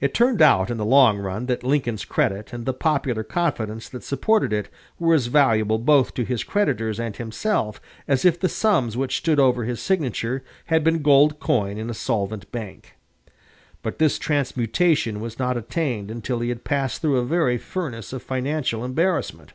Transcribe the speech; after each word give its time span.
It 0.00 0.14
turned 0.14 0.42
out 0.42 0.68
in 0.68 0.78
the 0.78 0.84
long 0.84 1.18
run 1.20 1.46
that 1.46 1.62
Lincoln's 1.62 2.04
credit 2.04 2.52
and 2.52 2.66
the 2.66 2.74
popular 2.74 3.22
confidence 3.22 3.88
that 3.88 4.02
supported 4.02 4.52
it 4.52 4.68
were 4.98 5.14
as 5.14 5.28
valuable 5.28 5.78
both 5.78 6.12
to 6.14 6.24
his 6.24 6.42
creditors 6.42 6.98
and 6.98 7.14
himself 7.14 7.80
as 8.08 8.24
if 8.24 8.40
the 8.40 8.48
sums 8.48 8.96
which 8.96 9.16
stood 9.16 9.38
over 9.38 9.62
his 9.62 9.80
signature 9.80 10.42
had 10.66 10.82
been 10.82 11.02
gold 11.02 11.38
coin 11.38 11.78
in 11.78 11.88
a 11.88 11.94
solvent 11.94 12.50
bank. 12.50 12.94
But 13.80 14.00
this 14.00 14.18
transmutation 14.18 15.20
was 15.20 15.38
not 15.38 15.56
attained 15.56 16.10
until 16.10 16.40
he 16.40 16.48
had 16.48 16.64
passed 16.64 17.00
through 17.00 17.18
a 17.18 17.24
very 17.24 17.56
furnace 17.56 18.12
of 18.12 18.24
financial 18.24 18.84
embarrassment. 18.84 19.52